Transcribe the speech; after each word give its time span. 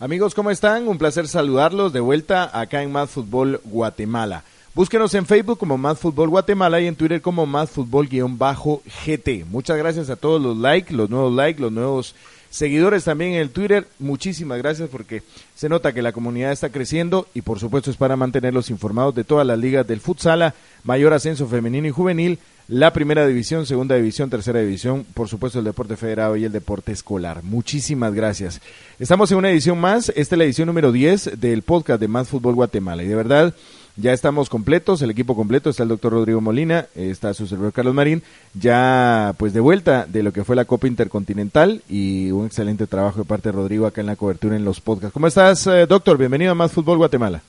Amigos, 0.00 0.32
¿cómo 0.32 0.52
están? 0.52 0.86
Un 0.86 0.96
placer 0.96 1.26
saludarlos 1.26 1.92
de 1.92 1.98
vuelta 1.98 2.56
acá 2.56 2.84
en 2.84 2.92
Más 2.92 3.10
Fútbol 3.10 3.60
Guatemala. 3.64 4.44
Búsquenos 4.72 5.12
en 5.14 5.26
Facebook 5.26 5.58
como 5.58 5.76
Más 5.76 5.98
Fútbol 5.98 6.28
Guatemala 6.28 6.80
y 6.80 6.86
en 6.86 6.94
Twitter 6.94 7.20
como 7.20 7.46
Más 7.46 7.68
Fútbol-GT. 7.70 9.44
Muchas 9.46 9.76
gracias 9.76 10.08
a 10.08 10.14
todos 10.14 10.40
los 10.40 10.56
likes, 10.56 10.94
los 10.94 11.10
nuevos 11.10 11.34
likes, 11.34 11.60
los 11.60 11.72
nuevos 11.72 12.14
seguidores 12.48 13.02
también 13.02 13.32
en 13.32 13.40
el 13.40 13.50
Twitter. 13.50 13.88
Muchísimas 13.98 14.58
gracias 14.58 14.88
porque 14.88 15.24
se 15.56 15.68
nota 15.68 15.92
que 15.92 16.00
la 16.00 16.12
comunidad 16.12 16.52
está 16.52 16.68
creciendo 16.68 17.26
y 17.34 17.42
por 17.42 17.58
supuesto 17.58 17.90
es 17.90 17.96
para 17.96 18.14
mantenerlos 18.14 18.70
informados 18.70 19.16
de 19.16 19.24
todas 19.24 19.44
las 19.44 19.58
ligas 19.58 19.84
del 19.84 19.98
futsala, 19.98 20.54
mayor 20.84 21.12
ascenso 21.12 21.48
femenino 21.48 21.88
y 21.88 21.90
juvenil, 21.90 22.38
la 22.68 22.92
primera 22.92 23.26
división, 23.26 23.64
segunda 23.64 23.96
división, 23.96 24.28
tercera 24.28 24.60
división, 24.60 25.06
por 25.14 25.28
supuesto 25.28 25.58
el 25.58 25.64
deporte 25.64 25.96
federado 25.96 26.36
y 26.36 26.44
el 26.44 26.52
deporte 26.52 26.92
escolar. 26.92 27.42
Muchísimas 27.42 28.12
gracias. 28.12 28.60
Estamos 28.98 29.32
en 29.32 29.38
una 29.38 29.50
edición 29.50 29.80
más, 29.80 30.10
esta 30.10 30.34
es 30.34 30.38
la 30.38 30.44
edición 30.44 30.66
número 30.66 30.92
10 30.92 31.40
del 31.40 31.62
podcast 31.62 31.98
de 31.98 32.08
Más 32.08 32.28
Fútbol 32.28 32.54
Guatemala 32.54 33.02
y 33.02 33.06
de 33.06 33.14
verdad 33.14 33.54
ya 33.96 34.12
estamos 34.12 34.50
completos, 34.50 35.00
el 35.00 35.10
equipo 35.10 35.34
completo, 35.34 35.70
está 35.70 35.82
el 35.82 35.88
doctor 35.88 36.12
Rodrigo 36.12 36.42
Molina, 36.42 36.86
está 36.94 37.32
su 37.32 37.46
servidor 37.46 37.72
Carlos 37.72 37.94
Marín, 37.94 38.22
ya 38.52 39.34
pues 39.38 39.54
de 39.54 39.60
vuelta 39.60 40.06
de 40.06 40.22
lo 40.22 40.32
que 40.32 40.44
fue 40.44 40.54
la 40.54 40.66
Copa 40.66 40.86
Intercontinental 40.86 41.82
y 41.88 42.30
un 42.30 42.46
excelente 42.46 42.86
trabajo 42.86 43.20
de 43.20 43.24
parte 43.24 43.48
de 43.48 43.56
Rodrigo 43.56 43.86
acá 43.86 44.02
en 44.02 44.06
la 44.06 44.16
cobertura 44.16 44.54
en 44.54 44.64
los 44.64 44.80
podcasts. 44.80 45.14
¿Cómo 45.14 45.26
estás, 45.26 45.66
eh, 45.66 45.86
doctor? 45.86 46.18
Bienvenido 46.18 46.52
a 46.52 46.54
Más 46.54 46.70
Fútbol 46.70 46.98
Guatemala. 46.98 47.42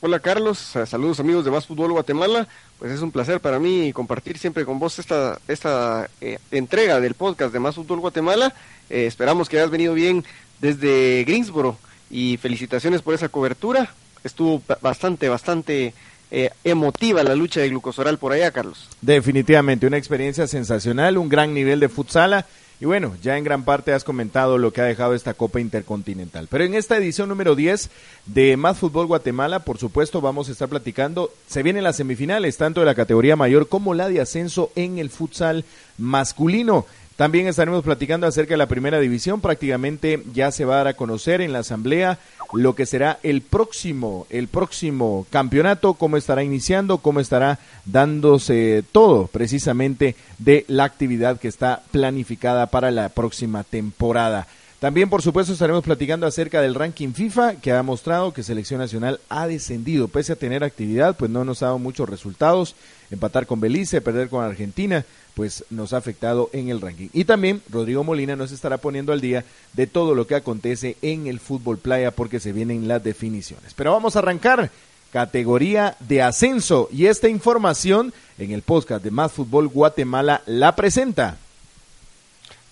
Hola 0.00 0.20
Carlos, 0.20 0.58
saludos 0.86 1.20
amigos 1.20 1.44
de 1.44 1.50
Más 1.50 1.66
Fútbol 1.66 1.92
Guatemala. 1.92 2.46
Pues 2.78 2.92
es 2.92 3.00
un 3.00 3.10
placer 3.10 3.40
para 3.40 3.58
mí 3.58 3.92
compartir 3.92 4.38
siempre 4.38 4.64
con 4.64 4.78
vos 4.78 4.98
esta, 4.98 5.38
esta 5.48 6.10
eh, 6.20 6.38
entrega 6.50 7.00
del 7.00 7.14
podcast 7.14 7.52
de 7.52 7.60
Más 7.60 7.74
Fútbol 7.74 8.00
Guatemala. 8.00 8.52
Eh, 8.90 9.06
esperamos 9.06 9.48
que 9.48 9.58
hayas 9.58 9.70
venido 9.70 9.94
bien 9.94 10.24
desde 10.60 11.24
Greensboro 11.24 11.78
y 12.10 12.36
felicitaciones 12.36 13.02
por 13.02 13.14
esa 13.14 13.28
cobertura 13.28 13.90
estuvo 14.26 14.62
bastante, 14.82 15.28
bastante 15.28 15.94
eh, 16.30 16.50
emotiva 16.64 17.22
la 17.22 17.34
lucha 17.34 17.60
de 17.60 17.70
glucosoral 17.70 18.18
por 18.18 18.32
allá, 18.32 18.50
Carlos. 18.50 18.88
Definitivamente, 19.00 19.86
una 19.86 19.96
experiencia 19.96 20.46
sensacional, 20.46 21.16
un 21.16 21.28
gran 21.28 21.54
nivel 21.54 21.80
de 21.80 21.88
futsala. 21.88 22.44
Y 22.78 22.84
bueno, 22.84 23.14
ya 23.22 23.38
en 23.38 23.44
gran 23.44 23.64
parte 23.64 23.94
has 23.94 24.04
comentado 24.04 24.58
lo 24.58 24.70
que 24.70 24.82
ha 24.82 24.84
dejado 24.84 25.14
esta 25.14 25.32
Copa 25.32 25.60
Intercontinental. 25.60 26.46
Pero 26.50 26.64
en 26.64 26.74
esta 26.74 26.98
edición 26.98 27.30
número 27.30 27.54
10 27.54 27.88
de 28.26 28.56
Más 28.58 28.76
Fútbol 28.76 29.06
Guatemala, 29.06 29.60
por 29.60 29.78
supuesto, 29.78 30.20
vamos 30.20 30.48
a 30.48 30.52
estar 30.52 30.68
platicando. 30.68 31.30
Se 31.46 31.62
vienen 31.62 31.84
las 31.84 31.96
semifinales, 31.96 32.58
tanto 32.58 32.80
de 32.80 32.86
la 32.86 32.94
categoría 32.94 33.34
mayor 33.34 33.68
como 33.68 33.94
la 33.94 34.10
de 34.10 34.20
ascenso 34.20 34.72
en 34.76 34.98
el 34.98 35.08
futsal 35.08 35.64
masculino. 35.96 36.84
También 37.16 37.46
estaremos 37.46 37.82
platicando 37.82 38.26
acerca 38.26 38.52
de 38.52 38.58
la 38.58 38.68
primera 38.68 39.00
división. 39.00 39.40
Prácticamente 39.40 40.22
ya 40.34 40.50
se 40.52 40.66
va 40.66 40.74
a 40.74 40.78
dar 40.78 40.88
a 40.88 40.94
conocer 40.94 41.40
en 41.40 41.52
la 41.52 41.60
asamblea 41.60 42.18
lo 42.52 42.74
que 42.74 42.84
será 42.84 43.18
el 43.22 43.40
próximo, 43.40 44.26
el 44.28 44.48
próximo 44.48 45.26
campeonato, 45.30 45.94
cómo 45.94 46.18
estará 46.18 46.44
iniciando, 46.44 46.98
cómo 46.98 47.20
estará 47.20 47.58
dándose 47.86 48.84
todo 48.92 49.28
precisamente 49.28 50.14
de 50.38 50.66
la 50.68 50.84
actividad 50.84 51.40
que 51.40 51.48
está 51.48 51.82
planificada 51.90 52.66
para 52.66 52.90
la 52.90 53.08
próxima 53.08 53.64
temporada. 53.64 54.46
También, 54.78 55.08
por 55.08 55.22
supuesto, 55.22 55.54
estaremos 55.54 55.82
platicando 55.82 56.26
acerca 56.26 56.60
del 56.60 56.74
ranking 56.74 57.14
FIFA 57.14 57.56
que 57.56 57.72
ha 57.72 57.82
mostrado 57.82 58.34
que 58.34 58.42
Selección 58.42 58.78
Nacional 58.78 59.20
ha 59.30 59.46
descendido. 59.46 60.08
Pese 60.08 60.34
a 60.34 60.36
tener 60.36 60.62
actividad, 60.62 61.16
pues 61.16 61.30
no 61.30 61.46
nos 61.46 61.62
ha 61.62 61.66
dado 61.66 61.78
muchos 61.78 62.06
resultados. 62.08 62.76
Empatar 63.10 63.46
con 63.46 63.58
Belice, 63.58 64.02
perder 64.02 64.28
con 64.28 64.44
Argentina, 64.44 65.06
pues 65.36 65.66
nos 65.68 65.92
ha 65.92 65.98
afectado 65.98 66.48
en 66.54 66.70
el 66.70 66.80
ranking. 66.80 67.10
Y 67.12 67.26
también 67.26 67.60
Rodrigo 67.70 68.02
Molina 68.02 68.36
nos 68.36 68.52
estará 68.52 68.78
poniendo 68.78 69.12
al 69.12 69.20
día 69.20 69.44
de 69.74 69.86
todo 69.86 70.14
lo 70.14 70.26
que 70.26 70.34
acontece 70.34 70.96
en 71.02 71.26
el 71.26 71.40
fútbol 71.40 71.76
playa 71.76 72.10
porque 72.10 72.40
se 72.40 72.54
vienen 72.54 72.88
las 72.88 73.04
definiciones. 73.04 73.74
Pero 73.74 73.92
vamos 73.92 74.16
a 74.16 74.20
arrancar 74.20 74.70
categoría 75.12 75.94
de 76.00 76.22
ascenso 76.22 76.88
y 76.90 77.04
esta 77.04 77.28
información 77.28 78.14
en 78.38 78.50
el 78.50 78.62
podcast 78.62 79.04
de 79.04 79.10
Más 79.10 79.30
Fútbol 79.30 79.68
Guatemala 79.68 80.40
la 80.46 80.74
presenta 80.74 81.36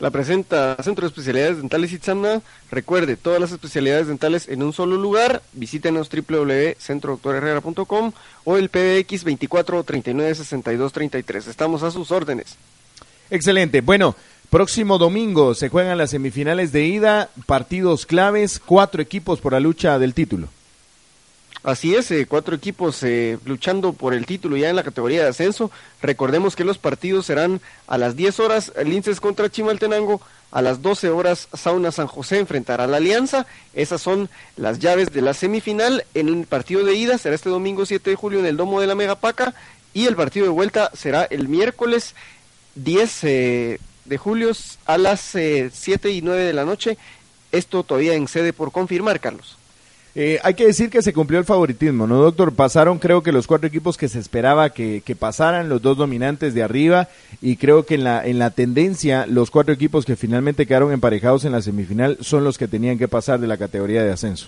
la 0.05 0.11
presenta 0.11 0.77
Centro 0.83 1.07
de 1.07 1.09
Especialidades 1.09 1.57
Dentales 1.57 1.91
Itzamna. 1.91 2.43
Recuerde, 2.71 3.17
todas 3.17 3.41
las 3.41 3.53
especialidades 3.53 4.07
dentales 4.07 4.51
en 4.51 4.63
un 4.63 4.75
solo 4.75 4.99
lugar. 4.99 5.41
Visítenos 5.55 6.11
www.centrodoctorherrera.com 6.11 8.13
o 8.45 8.57
el 8.59 8.69
PBX 8.69 9.25
24 9.25 9.83
39 9.83 10.35
62 10.35 10.93
33. 10.93 11.47
Estamos 11.47 11.83
a 11.83 11.91
sus 11.91 12.11
órdenes. 12.11 12.57
Excelente. 13.31 13.81
Bueno, 13.81 14.15
próximo 14.51 14.99
domingo 14.99 15.55
se 15.55 15.71
juegan 15.71 15.97
las 15.97 16.11
semifinales 16.11 16.71
de 16.71 16.85
ida, 16.85 17.31
partidos 17.47 18.05
claves, 18.05 18.61
cuatro 18.63 19.01
equipos 19.01 19.41
por 19.41 19.55
la 19.55 19.61
lucha 19.61 19.99
del 19.99 20.13
título. 20.13 20.49
Así 21.65 21.95
es, 21.95 22.11
eh, 22.11 22.27
cuatro 22.27 22.55
equipos 22.55 23.03
eh, 23.05 23.39
luchando 23.47 23.95
por 23.95 24.13
el 24.13 24.27
título 24.27 24.59
ya 24.59 24.69
en 24.69 24.77
la 24.77 24.83
categoría 24.83 25.23
de 25.23 25.31
ascenso. 25.31 25.71
Recordemos 26.03 26.57
que 26.57 26.65
los 26.65 26.77
partidos 26.77 27.25
serán 27.25 27.63
a 27.87 27.97
las 27.97 28.17
10 28.17 28.39
horas 28.41 28.73
Linces 28.85 29.19
contra 29.19 29.49
Chimaltenango, 29.49 30.21
a 30.51 30.61
las 30.61 30.83
12 30.83 31.09
horas 31.09 31.49
Sauna 31.55 31.91
San 31.91 32.07
José 32.07 32.39
enfrentará 32.39 32.85
a 32.85 32.87
la 32.87 32.99
Alianza. 32.99 33.47
Esas 33.73 34.03
son 34.03 34.29
las 34.57 34.79
llaves 34.79 35.11
de 35.11 35.23
la 35.23 35.33
semifinal. 35.33 36.05
En 36.13 36.29
el 36.29 36.47
partido 36.47 36.85
de 36.85 36.97
ida 36.97 37.17
será 37.17 37.35
este 37.35 37.49
domingo 37.49 37.87
7 37.87 38.11
de 38.11 38.17
julio 38.17 38.41
en 38.41 38.47
el 38.47 38.59
Domo 38.59 38.83
de 38.83 38.87
la 38.87 38.95
Megapaca 38.95 39.55
y 39.95 40.05
el 40.05 40.17
partido 40.17 40.45
de 40.45 40.53
vuelta 40.53 40.91
será 40.93 41.25
el 41.25 41.49
miércoles 41.49 42.15
10 42.75 43.25
eh, 43.25 43.81
de 44.05 44.19
julio 44.19 44.53
a 44.85 44.99
las 44.99 45.21
7 45.23 46.11
y 46.11 46.21
9 46.21 46.43
de 46.43 46.53
la 46.53 46.67
noche. 46.67 46.99
Esto 47.53 47.85
todavía 47.85 48.13
en 48.13 48.29
sede 48.29 48.53
por 48.53 48.71
confirmar, 48.71 49.19
Carlos. 49.19 49.57
Eh, 50.17 50.39
hay 50.45 50.55
que 50.55 50.67
decir 50.67 50.91
que 50.91 51.03
se 51.03 51.13
cumplió 51.13 51.41
el 51.41 51.45
favoritismo, 51.45 52.07
¿no, 52.07 52.19
doctor? 52.19 52.55
Pasaron 52.55 53.01
creo 53.01 53.25
que 53.25 53.33
los 53.33 53.49
cuatro 53.49 53.67
equipos 53.67 53.97
que 53.97 54.09
se 54.09 54.21
esperaba 54.21 54.71
que, 54.71 55.03
pasaran, 55.19 55.69
los 55.69 55.83
dos 55.83 55.97
dominantes 55.97 56.55
de 56.55 56.63
arriba, 56.63 57.09
y 57.43 57.57
creo 57.57 57.85
que 57.85 57.97
en 57.97 58.05
la, 58.05 58.25
en 58.25 58.39
la 58.39 58.51
tendencia, 58.51 59.27
los 59.27 59.51
cuatro 59.51 59.75
equipos 59.75 60.05
que 60.05 60.15
finalmente 60.15 60.67
quedaron 60.67 60.93
emparejados 60.93 61.45
en 61.45 61.53
la 61.53 61.63
semifinal 61.63 62.17
son 62.21 62.45
los 62.45 62.59
que 62.59 62.69
tenían 62.69 62.97
que 62.97 63.09
pasar 63.09 63.41
de 63.41 63.49
la 63.49 63.57
categoría 63.57 64.05
de 64.05 64.13
ascenso. 64.13 64.47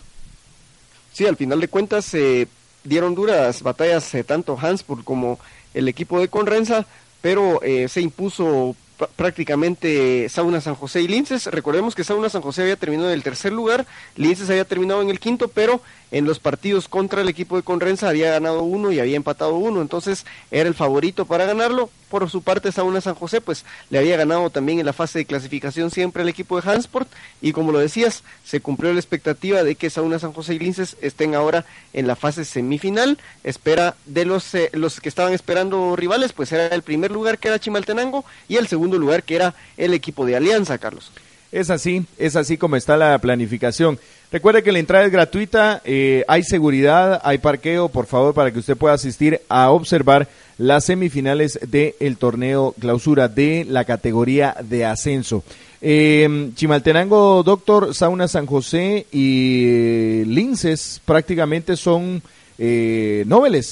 Sí, 1.12 1.26
al 1.26 1.36
final 1.36 1.60
de 1.60 1.68
cuentas 1.68 2.04
se 2.04 2.46
dieron 2.84 3.16
duras 3.16 3.62
batallas 3.62 4.14
eh, 4.14 4.22
tanto 4.22 4.56
Hansburg 4.60 5.02
como 5.02 5.40
el 5.74 5.88
equipo 5.88 6.20
de 6.20 6.28
Conrenza, 6.28 6.86
pero 7.20 7.60
eh, 7.62 7.88
se 7.88 8.00
impuso 8.00 8.76
prácticamente 9.16 10.28
Sauna 10.28 10.60
San 10.60 10.74
José 10.74 11.02
y 11.02 11.08
Linces. 11.08 11.46
Recordemos 11.46 11.94
que 11.94 12.04
Sauna 12.04 12.28
San 12.28 12.42
José 12.42 12.62
había 12.62 12.76
terminado 12.76 13.08
en 13.10 13.14
el 13.14 13.22
tercer 13.22 13.52
lugar, 13.52 13.86
Linces 14.16 14.48
había 14.50 14.64
terminado 14.64 15.02
en 15.02 15.10
el 15.10 15.20
quinto, 15.20 15.48
pero 15.48 15.80
en 16.10 16.24
los 16.24 16.38
partidos 16.38 16.88
contra 16.88 17.22
el 17.22 17.28
equipo 17.28 17.56
de 17.56 17.62
Conrenza 17.62 18.08
había 18.08 18.30
ganado 18.30 18.62
uno 18.62 18.92
y 18.92 19.00
había 19.00 19.16
empatado 19.16 19.56
uno, 19.56 19.82
entonces 19.82 20.24
era 20.50 20.68
el 20.68 20.74
favorito 20.74 21.26
para 21.26 21.46
ganarlo. 21.46 21.90
Por 22.08 22.30
su 22.30 22.42
parte, 22.42 22.70
Sauna 22.70 23.00
San 23.00 23.16
José, 23.16 23.40
pues 23.40 23.64
le 23.90 23.98
había 23.98 24.16
ganado 24.16 24.48
también 24.50 24.78
en 24.78 24.86
la 24.86 24.92
fase 24.92 25.18
de 25.18 25.24
clasificación 25.24 25.90
siempre 25.90 26.22
el 26.22 26.28
equipo 26.28 26.60
de 26.60 26.70
Hansport, 26.70 27.08
y 27.42 27.50
como 27.52 27.72
lo 27.72 27.80
decías, 27.80 28.22
se 28.44 28.60
cumplió 28.60 28.92
la 28.92 29.00
expectativa 29.00 29.64
de 29.64 29.74
que 29.74 29.90
Sauna 29.90 30.20
San 30.20 30.32
José 30.32 30.54
y 30.54 30.60
Linces 30.60 30.96
estén 31.00 31.34
ahora 31.34 31.64
en 31.92 32.06
la 32.06 32.14
fase 32.14 32.44
semifinal. 32.44 33.18
Espera 33.42 33.96
de 34.06 34.24
los, 34.24 34.54
eh, 34.54 34.70
los 34.72 35.00
que 35.00 35.08
estaban 35.08 35.32
esperando 35.32 35.96
rivales, 35.96 36.32
pues 36.32 36.52
era 36.52 36.68
el 36.68 36.82
primer 36.82 37.10
lugar 37.10 37.38
que 37.38 37.48
era 37.48 37.58
Chimaltenango 37.58 38.24
y 38.48 38.56
el 38.56 38.68
segundo 38.68 38.98
lugar 38.98 39.24
que 39.24 39.34
era 39.34 39.54
el 39.76 39.92
equipo 39.92 40.24
de 40.24 40.36
Alianza, 40.36 40.78
Carlos. 40.78 41.10
Es 41.52 41.70
así, 41.70 42.04
es 42.18 42.36
así 42.36 42.56
como 42.56 42.76
está 42.76 42.96
la 42.96 43.18
planificación. 43.18 43.98
Recuerde 44.32 44.62
que 44.62 44.72
la 44.72 44.80
entrada 44.80 45.06
es 45.06 45.12
gratuita, 45.12 45.80
eh, 45.84 46.24
hay 46.26 46.42
seguridad, 46.42 47.20
hay 47.24 47.38
parqueo, 47.38 47.88
por 47.88 48.06
favor, 48.06 48.34
para 48.34 48.52
que 48.52 48.58
usted 48.58 48.76
pueda 48.76 48.94
asistir 48.94 49.40
a 49.48 49.70
observar 49.70 50.28
las 50.58 50.84
semifinales 50.84 51.58
del 51.62 52.16
torneo 52.16 52.74
clausura 52.78 53.28
de 53.28 53.64
la 53.68 53.84
categoría 53.84 54.56
de 54.62 54.84
ascenso. 54.84 55.44
Eh, 55.80 56.50
Chimaltenango, 56.54 57.42
Doctor, 57.42 57.94
Sauna 57.94 58.28
San 58.28 58.46
José 58.46 59.06
y 59.12 59.64
eh, 59.66 60.24
Linces 60.26 61.00
prácticamente 61.04 61.76
son 61.76 62.22
eh, 62.58 63.24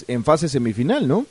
en 0.09 0.25
fase 0.25 0.49
semifinal, 0.49 1.09
¿no? 1.09 1.27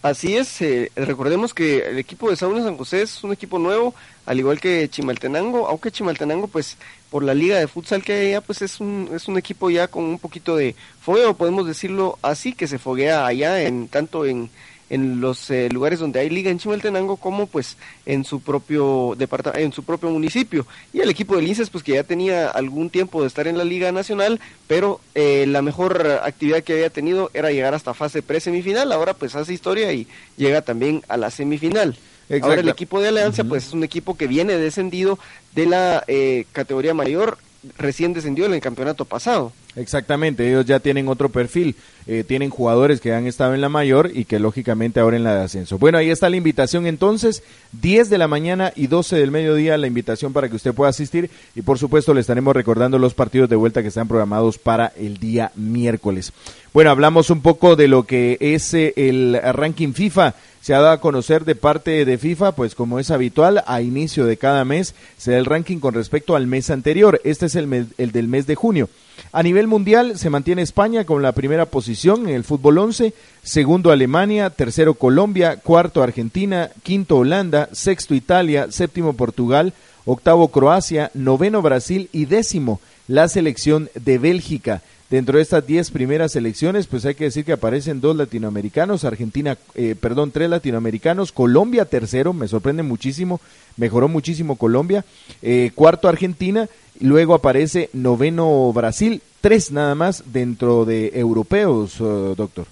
Así 0.00 0.36
es, 0.36 0.62
eh, 0.62 0.92
recordemos 0.94 1.52
que 1.52 1.78
el 1.78 1.98
equipo 1.98 2.30
de 2.30 2.36
Sauna 2.36 2.62
San 2.62 2.76
José 2.76 3.02
es 3.02 3.24
un 3.24 3.32
equipo 3.32 3.58
nuevo, 3.58 3.96
al 4.26 4.38
igual 4.38 4.60
que 4.60 4.88
Chimaltenango, 4.88 5.66
aunque 5.66 5.90
Chimaltenango 5.90 6.46
pues 6.46 6.76
por 7.10 7.24
la 7.24 7.34
liga 7.34 7.58
de 7.58 7.66
futsal 7.66 8.04
que 8.04 8.12
hay 8.12 8.28
allá 8.28 8.40
pues 8.40 8.62
es 8.62 8.78
un, 8.78 9.10
es 9.12 9.26
un 9.26 9.36
equipo 9.38 9.70
ya 9.70 9.88
con 9.88 10.04
un 10.04 10.20
poquito 10.20 10.54
de 10.54 10.76
fogueo, 11.00 11.34
podemos 11.36 11.66
decirlo 11.66 12.16
así, 12.22 12.52
que 12.52 12.68
se 12.68 12.78
foguea 12.78 13.26
allá 13.26 13.60
en 13.62 13.88
tanto 13.88 14.24
en, 14.24 14.50
en 14.90 15.20
los 15.20 15.50
eh, 15.50 15.68
lugares 15.70 15.98
donde 15.98 16.20
hay 16.20 16.30
liga 16.30 16.50
en 16.50 16.58
Chimaltenango 16.58 17.16
como 17.16 17.46
pues 17.46 17.76
en 18.06 18.24
su 18.24 18.40
propio 18.40 19.14
departamento, 19.16 19.64
en 19.64 19.72
su 19.72 19.82
propio 19.82 20.10
municipio. 20.10 20.66
Y 20.92 21.00
el 21.00 21.10
equipo 21.10 21.36
de 21.36 21.42
Linces 21.42 21.70
pues 21.70 21.84
que 21.84 21.92
ya 21.92 22.04
tenía 22.04 22.48
algún 22.48 22.90
tiempo 22.90 23.20
de 23.20 23.28
estar 23.28 23.46
en 23.46 23.58
la 23.58 23.64
Liga 23.64 23.92
Nacional, 23.92 24.40
pero 24.66 25.00
eh, 25.14 25.46
la 25.48 25.62
mejor 25.62 26.20
actividad 26.22 26.62
que 26.62 26.74
había 26.74 26.90
tenido 26.90 27.30
era 27.34 27.50
llegar 27.50 27.74
hasta 27.74 27.94
fase 27.94 28.22
pre-semifinal, 28.22 28.92
ahora 28.92 29.14
pues 29.14 29.34
hace 29.34 29.52
historia 29.52 29.92
y 29.92 30.06
llega 30.36 30.62
también 30.62 31.02
a 31.08 31.16
la 31.16 31.30
semifinal. 31.30 31.96
Ahora 32.42 32.60
el 32.60 32.68
equipo 32.68 33.00
de 33.00 33.08
Alianza 33.08 33.44
pues 33.44 33.68
es 33.68 33.72
un 33.72 33.84
equipo 33.84 34.16
que 34.16 34.26
viene 34.26 34.56
descendido 34.58 35.18
de 35.54 35.64
la 35.64 36.04
eh, 36.08 36.44
categoría 36.52 36.92
mayor, 36.92 37.38
recién 37.76 38.12
descendió 38.12 38.46
en 38.46 38.54
el 38.54 38.60
campeonato 38.60 39.04
pasado. 39.04 39.52
Exactamente, 39.76 40.48
ellos 40.48 40.66
ya 40.66 40.80
tienen 40.80 41.06
otro 41.08 41.28
perfil, 41.28 41.76
eh, 42.06 42.24
tienen 42.26 42.50
jugadores 42.50 43.00
que 43.00 43.12
han 43.14 43.26
estado 43.26 43.54
en 43.54 43.60
la 43.60 43.68
mayor 43.68 44.10
y 44.12 44.24
que 44.24 44.40
lógicamente 44.40 44.98
ahora 44.98 45.16
en 45.16 45.24
la 45.24 45.36
de 45.36 45.44
ascenso. 45.44 45.78
Bueno, 45.78 45.98
ahí 45.98 46.10
está 46.10 46.28
la 46.28 46.36
invitación 46.36 46.86
entonces, 46.86 47.44
10 47.80 48.10
de 48.10 48.18
la 48.18 48.26
mañana 48.26 48.72
y 48.74 48.88
12 48.88 49.16
del 49.16 49.30
mediodía, 49.30 49.76
la 49.76 49.86
invitación 49.86 50.32
para 50.32 50.48
que 50.48 50.56
usted 50.56 50.74
pueda 50.74 50.90
asistir 50.90 51.30
y 51.54 51.62
por 51.62 51.78
supuesto 51.78 52.12
le 52.12 52.20
estaremos 52.20 52.56
recordando 52.56 52.98
los 52.98 53.14
partidos 53.14 53.48
de 53.48 53.56
vuelta 53.56 53.82
que 53.82 53.88
están 53.88 54.08
programados 54.08 54.58
para 54.58 54.92
el 54.96 55.18
día 55.18 55.52
miércoles. 55.54 56.32
Bueno, 56.72 56.90
hablamos 56.90 57.30
un 57.30 57.40
poco 57.40 57.76
de 57.76 57.88
lo 57.88 58.04
que 58.04 58.36
es 58.40 58.74
eh, 58.74 58.94
el 58.96 59.38
ranking 59.52 59.92
FIFA 59.92 60.34
se 60.68 60.74
ha 60.74 60.80
dado 60.80 60.92
a 60.92 61.00
conocer 61.00 61.46
de 61.46 61.54
parte 61.54 62.04
de 62.04 62.18
FIFA, 62.18 62.52
pues 62.52 62.74
como 62.74 62.98
es 62.98 63.10
habitual, 63.10 63.64
a 63.66 63.80
inicio 63.80 64.26
de 64.26 64.36
cada 64.36 64.66
mes 64.66 64.94
se 65.16 65.30
da 65.30 65.38
el 65.38 65.46
ranking 65.46 65.78
con 65.78 65.94
respecto 65.94 66.36
al 66.36 66.46
mes 66.46 66.68
anterior. 66.68 67.22
Este 67.24 67.46
es 67.46 67.54
el, 67.54 67.86
el 67.96 68.12
del 68.12 68.28
mes 68.28 68.46
de 68.46 68.54
junio. 68.54 68.90
A 69.32 69.42
nivel 69.42 69.66
mundial 69.66 70.18
se 70.18 70.28
mantiene 70.28 70.60
España 70.60 71.06
con 71.06 71.22
la 71.22 71.32
primera 71.32 71.64
posición 71.64 72.28
en 72.28 72.34
el 72.34 72.44
fútbol 72.44 72.76
11, 72.76 73.14
segundo 73.42 73.92
Alemania, 73.92 74.50
tercero 74.50 74.92
Colombia, 74.92 75.56
cuarto 75.56 76.02
Argentina, 76.02 76.68
quinto 76.82 77.16
Holanda, 77.16 77.70
sexto 77.72 78.14
Italia, 78.14 78.66
séptimo 78.70 79.14
Portugal, 79.14 79.72
octavo 80.04 80.48
Croacia, 80.48 81.10
noveno 81.14 81.62
Brasil 81.62 82.10
y 82.12 82.26
décimo 82.26 82.78
la 83.06 83.26
selección 83.28 83.88
de 83.94 84.18
Bélgica. 84.18 84.82
Dentro 85.10 85.38
de 85.38 85.42
estas 85.42 85.66
diez 85.66 85.90
primeras 85.90 86.32
selecciones, 86.32 86.86
pues 86.86 87.06
hay 87.06 87.14
que 87.14 87.24
decir 87.24 87.44
que 87.44 87.52
aparecen 87.52 88.00
dos 88.00 88.14
latinoamericanos, 88.14 89.04
Argentina, 89.04 89.56
eh, 89.74 89.94
perdón, 89.98 90.32
tres 90.32 90.50
latinoamericanos, 90.50 91.32
Colombia 91.32 91.86
tercero, 91.86 92.34
me 92.34 92.46
sorprende 92.46 92.82
muchísimo, 92.82 93.40
mejoró 93.78 94.08
muchísimo 94.08 94.56
Colombia, 94.56 95.06
eh, 95.40 95.70
cuarto 95.74 96.08
Argentina 96.08 96.68
Luego 97.00 97.34
aparece 97.34 97.90
noveno 97.92 98.72
Brasil, 98.72 99.22
tres 99.40 99.70
nada 99.70 99.94
más 99.94 100.24
dentro 100.32 100.84
de 100.84 101.12
europeos, 101.14 101.94
eh, 102.00 102.34
doctor. 102.36 102.66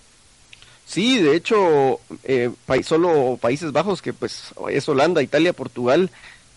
Sí, 0.85 1.19
de 1.19 1.37
hecho, 1.37 2.01
eh, 2.25 2.51
solo 2.83 3.39
Países 3.41 3.73
Bajos, 3.73 4.03
que 4.03 4.13
pues 4.13 4.53
es 4.71 4.89
Holanda, 4.89 5.23
Italia, 5.23 5.53
Portugal 5.53 6.11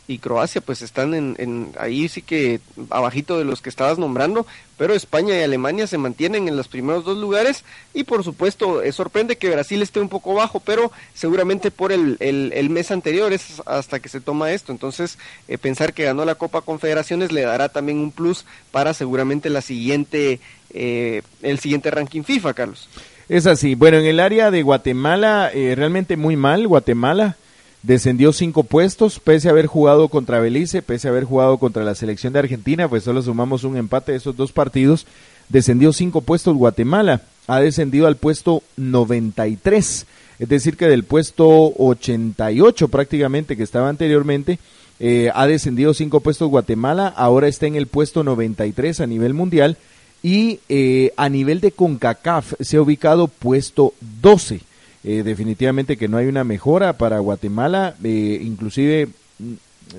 y 0.10 0.18
Croacia 0.18 0.60
pues 0.60 0.82
están 0.82 1.14
en, 1.14 1.72
ahí 1.78 2.10
sí 2.10 2.24
que 2.24 2.62
abajito 2.90 3.38
de 3.38 3.46
los 3.46 3.62
que 3.62 3.70
estabas 3.70 4.00
nombrando, 4.00 4.48
pero 4.76 4.96
España 4.96 5.38
y 5.38 5.44
Alemania 5.44 5.86
se 5.86 6.00
mantienen 6.00 6.48
en 6.48 6.58
los 6.58 6.68
primeros 6.68 7.06
dos 7.06 7.20
lugares 7.20 7.64
y 7.94 8.06
por 8.06 8.24
supuesto 8.24 8.82
eh, 8.82 8.92
sorprende 8.92 9.36
que 9.36 9.52
Brasil 9.52 9.84
esté 9.84 10.00
un 10.00 10.10
poco 10.10 10.34
bajo, 10.34 10.62
pero 10.62 10.92
seguramente 11.14 11.70
por 11.70 11.92
el, 11.92 12.18
el, 12.20 12.70
mes 12.72 12.90
anterior 12.90 13.32
es 13.34 13.62
hasta 13.68 14.00
que 14.00 14.10
se 14.10 14.20
toma 14.20 14.52
esto, 14.52 14.72
entonces 14.72 15.20
eh, 15.48 15.60
pensar 15.60 15.94
que 15.94 16.06
ganó 16.06 16.26
la 16.26 16.34
Copa 16.34 16.62
Confederaciones 16.62 17.32
le 17.32 17.42
dará 17.42 17.70
también 17.70 18.00
un 18.00 18.12
plus 18.12 18.46
para 18.72 18.96
seguramente 18.96 19.52
la 19.52 19.62
siguiente, 19.62 20.40
eh, 20.74 21.22
el 21.44 21.60
siguiente 21.60 21.92
ranking 21.92 22.24
FIFA, 22.24 22.56
Carlos. 22.56 22.90
Es 23.30 23.46
así, 23.46 23.76
bueno, 23.76 23.98
en 23.98 24.08
el 24.08 24.20
área 24.20 24.50
de 24.50 24.64
Guatemala, 24.64 25.52
realmente 25.54 26.18
muy 26.18 26.36
mal, 26.36 26.68
Guatemala 26.68 27.38
descendió 27.84 28.34
cinco 28.34 28.64
puestos, 28.64 29.20
pese 29.20 29.48
a 29.48 29.52
haber 29.52 29.68
jugado 29.68 30.10
contra 30.10 30.40
Belice, 30.40 30.82
pese 30.82 31.08
a 31.08 31.12
haber 31.12 31.24
jugado 31.24 31.58
contra 31.58 31.84
la 31.84 31.96
selección 31.96 32.34
de 32.34 32.40
Argentina, 32.40 32.88
pues 32.88 33.04
solo 33.04 33.22
sumamos 33.22 33.64
un 33.64 33.78
empate 33.78 34.12
de 34.12 34.18
esos 34.18 34.36
dos 34.36 34.52
partidos, 34.52 35.06
descendió 35.48 35.94
cinco 35.94 36.22
puestos. 36.22 36.56
Guatemala, 36.56 37.22
ha 37.48 37.60
descendido 37.60 38.08
al 38.08 38.18
puesto 38.18 38.64
93, 38.78 40.06
es 40.40 40.50
decir 40.50 40.78
que 40.78 40.88
del 40.88 41.04
puesto 41.04 41.48
88 41.78 42.88
prácticamente 42.90 43.58
que 43.58 43.64
estaba 43.64 43.90
anteriormente, 43.90 44.60
eh, 45.00 45.32
ha 45.34 45.48
descendido 45.48 45.94
cinco 45.94 46.20
puestos. 46.20 46.50
Guatemala, 46.50 47.08
ahora 47.08 47.48
está 47.48 47.66
en 47.66 47.76
el 47.76 47.88
puesto 47.88 48.24
93 48.24 49.00
a 49.00 49.08
nivel 49.08 49.34
mundial 49.34 49.78
y 50.22 50.60
eh, 50.68 51.14
a 51.16 51.30
nivel 51.30 51.62
de 51.62 51.72
CONCACAF 51.72 52.54
se 52.60 52.78
ha 52.78 52.82
ubicado 52.82 53.28
puesto 53.28 53.94
12 54.22 54.62
eh, 55.04 55.24
definitivamente 55.24 55.98
que 55.98 56.08
no 56.08 56.18
hay 56.18 56.28
una 56.28 56.44
mejora 56.44 56.94
para 56.94 57.20
Guatemala, 57.20 57.96
eh, 58.04 58.40
inclusive 58.44 59.08
mm, 59.40 59.54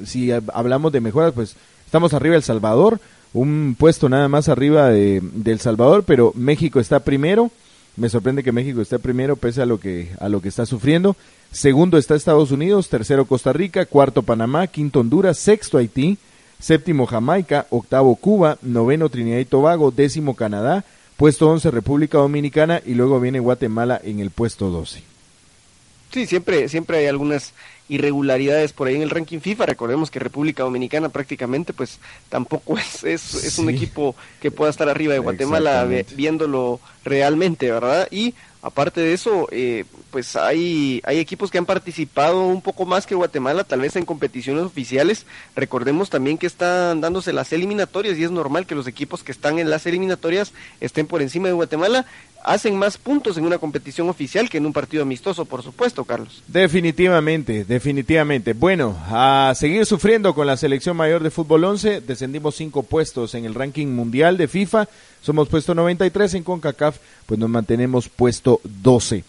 si 0.05 0.31
hablamos 0.31 0.93
de 0.93 1.01
mejoras, 1.01 1.33
pues 1.33 1.57
estamos 1.87 2.13
arriba 2.13 2.37
El 2.37 2.43
Salvador, 2.43 3.01
un 3.33 3.77
puesto 3.79 4.09
nada 4.09 4.29
más 4.29 4.49
arriba 4.49 4.91
de, 4.91 5.23
El 5.45 5.61
Salvador, 5.61 6.05
pero 6.05 6.33
México 6.35 6.81
está 6.81 7.01
primero. 7.01 7.51
Me 7.97 8.09
sorprende 8.09 8.43
que 8.43 8.53
México 8.53 8.81
esté 8.81 8.99
primero 8.99 9.37
pese 9.37 9.63
a 9.63 9.67
lo 9.67 9.81
que 9.81 10.11
a 10.21 10.29
lo 10.29 10.41
que 10.41 10.49
está 10.49 10.65
sufriendo. 10.65 11.17
Segundo 11.51 11.99
está 11.99 12.15
Estados 12.15 12.51
Unidos, 12.51 12.89
tercero 12.89 13.25
Costa 13.25 13.53
Rica, 13.53 13.87
cuarto 13.87 14.23
Panamá, 14.23 14.67
quinto 14.69 15.01
Honduras, 15.01 15.39
sexto 15.39 15.79
Haití, 15.79 16.19
séptimo 16.61 17.07
Jamaica, 17.07 17.67
octavo 17.71 18.15
Cuba, 18.17 18.59
noveno 18.63 19.09
Trinidad 19.09 19.39
y 19.39 19.45
Tobago, 19.45 19.91
décimo 19.91 20.37
Canadá, 20.37 20.85
puesto 21.21 21.51
11 21.51 21.71
República 21.71 22.17
Dominicana 22.17 22.81
y 22.83 22.95
luego 22.95 23.21
viene 23.21 23.41
Guatemala 23.41 24.01
en 24.03 24.21
el 24.21 24.31
puesto 24.31 24.71
12. 24.71 25.03
Sí, 26.11 26.27
siempre, 26.27 26.67
siempre 26.71 26.97
hay 26.97 27.09
algunas 27.09 27.53
irregularidades 27.91 28.73
por 28.73 28.89
ahí 28.89 28.95
en 28.95 29.03
el 29.03 29.11
ranking 29.11 29.41
FIFA. 29.41 29.67
Recordemos 29.67 30.11
que 30.11 30.19
República 30.19 30.63
Dominicana 30.63 31.11
prácticamente 31.11 31.75
pues 31.75 31.99
tampoco 32.31 32.79
es, 32.79 33.05
es, 33.05 33.35
es 33.35 33.59
un 33.59 33.69
equipo 33.69 34.17
que 34.41 34.51
pueda 34.51 34.71
estar 34.71 34.89
arriba 34.89 35.13
de 35.13 35.19
Guatemala 35.19 35.87
viéndolo 36.17 36.81
realmente, 37.05 37.71
¿verdad? 37.71 38.09
Y 38.11 38.33
Aparte 38.63 39.01
de 39.01 39.15
eso, 39.15 39.49
eh, 39.53 39.85
pues 40.11 40.37
hay, 40.37 41.01
hay 41.05 41.19
equipos 41.19 41.51
que 41.51 41.57
han 41.57 41.65
participado 41.65 42.43
un 42.47 42.61
poco 42.61 42.85
más 42.85 43.07
que 43.07 43.15
Guatemala, 43.15 43.65
tal 43.65 43.81
vez 43.81 43.97
en 43.97 44.05
competiciones 44.05 44.65
oficiales. 44.65 45.25
Recordemos 45.57 46.11
también 46.11 46.37
que 46.37 46.47
están 46.47 47.01
dándose 47.01 47.33
las 47.33 47.53
eliminatorias 47.55 48.19
y 48.19 48.25
es 48.25 48.31
normal 48.31 48.67
que 48.67 48.75
los 48.75 48.87
equipos 48.87 49.23
que 49.23 49.33
están 49.33 49.59
en 49.59 49.71
las 49.71 49.87
eliminatorias 49.87 50.53
estén 50.81 51.07
por 51.07 51.23
encima 51.23 51.49
de 51.49 51.55
Guatemala. 51.55 52.05
Hacen 52.43 52.77
más 52.79 52.97
puntos 52.97 53.37
en 53.37 53.45
una 53.45 53.59
competición 53.59 54.09
oficial 54.09 54.49
que 54.49 54.57
en 54.59 54.65
un 54.65 54.73
partido 54.73 55.03
amistoso, 55.03 55.45
por 55.45 55.63
supuesto, 55.63 56.05
Carlos. 56.05 56.43
Definitivamente, 56.49 57.67
definitivamente. 57.67 58.55
Bueno, 58.55 58.97
a 59.09 59.53
seguir 59.55 59.85
sufriendo 59.85 60.35
con 60.35 60.47
la 60.47 60.57
selección 60.57 60.97
mayor 60.97 61.23
de 61.23 61.31
fútbol 61.31 61.65
11, 61.65 62.01
descendimos 62.01 62.57
cinco 62.57 62.83
puestos 62.83 63.35
en 63.35 63.45
el 63.45 63.55
ranking 63.55 63.89
mundial 63.89 64.39
de 64.39 64.49
FIFA 64.49 64.89
somos 65.23 65.49
puesto 65.49 65.75
93 65.75 66.35
en 66.35 66.43
CONCACAF, 66.43 66.97
pues 67.27 67.39
nos 67.39 67.51
mantenemos 67.51 68.09
puesto 68.09 68.61
12. 68.83 69.25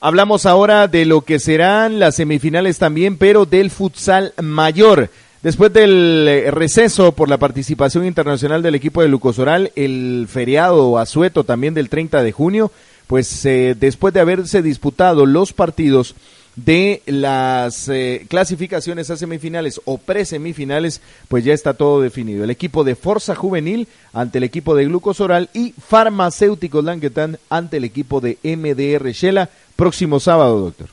Hablamos 0.00 0.44
ahora 0.44 0.86
de 0.88 1.04
lo 1.06 1.22
que 1.22 1.38
serán 1.38 1.98
las 1.98 2.16
semifinales 2.16 2.78
también, 2.78 3.16
pero 3.16 3.46
del 3.46 3.70
futsal 3.70 4.34
mayor. 4.42 5.10
Después 5.42 5.72
del 5.72 6.26
eh, 6.28 6.50
receso 6.50 7.12
por 7.12 7.28
la 7.28 7.38
participación 7.38 8.06
internacional 8.06 8.62
del 8.62 8.74
equipo 8.74 9.02
de 9.02 9.08
Lucosoral, 9.08 9.72
el 9.76 10.26
feriado 10.28 10.98
asueto 10.98 11.44
también 11.44 11.74
del 11.74 11.90
30 11.90 12.22
de 12.22 12.32
junio, 12.32 12.72
pues 13.06 13.44
eh, 13.44 13.76
después 13.78 14.14
de 14.14 14.20
haberse 14.20 14.62
disputado 14.62 15.26
los 15.26 15.52
partidos 15.52 16.14
de 16.56 17.02
las 17.06 17.88
eh, 17.88 18.26
clasificaciones 18.28 19.10
a 19.10 19.16
semifinales 19.16 19.80
o 19.84 19.98
presemifinales, 19.98 21.00
pues 21.28 21.44
ya 21.44 21.52
está 21.52 21.74
todo 21.74 22.00
definido. 22.00 22.44
El 22.44 22.50
equipo 22.50 22.84
de 22.84 22.94
Forza 22.94 23.34
Juvenil 23.34 23.88
ante 24.12 24.38
el 24.38 24.44
equipo 24.44 24.74
de 24.74 24.84
Glucosoral 24.86 25.50
y 25.52 25.72
Farmacéuticos 25.72 26.84
Languetán 26.84 27.38
ante 27.50 27.78
el 27.78 27.84
equipo 27.84 28.20
de 28.20 28.38
MDR 28.42 29.10
Shela, 29.10 29.50
próximo 29.76 30.20
sábado, 30.20 30.60
doctor. 30.60 30.88